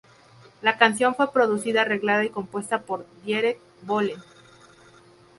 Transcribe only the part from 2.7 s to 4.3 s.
por Dieter Bohlen.